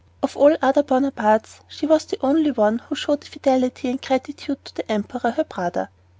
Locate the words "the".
0.59-0.81, 2.05-2.17, 4.75-4.81